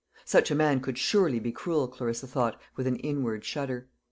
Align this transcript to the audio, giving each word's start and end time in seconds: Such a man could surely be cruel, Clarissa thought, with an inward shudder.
Such 0.25 0.49
a 0.49 0.55
man 0.55 0.79
could 0.81 0.97
surely 0.97 1.39
be 1.39 1.51
cruel, 1.51 1.87
Clarissa 1.87 2.25
thought, 2.25 2.59
with 2.75 2.87
an 2.87 2.95
inward 2.95 3.45
shudder. 3.45 3.87